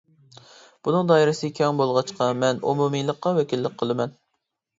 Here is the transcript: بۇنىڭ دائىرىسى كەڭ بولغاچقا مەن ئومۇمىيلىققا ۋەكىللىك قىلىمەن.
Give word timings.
بۇنىڭ 0.87 1.11
دائىرىسى 1.11 1.49
كەڭ 1.59 1.81
بولغاچقا 1.81 2.31
مەن 2.41 2.63
ئومۇمىيلىققا 2.71 3.35
ۋەكىللىك 3.37 3.79
قىلىمەن. 3.85 4.19